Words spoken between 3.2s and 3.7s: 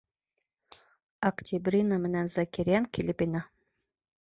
инә.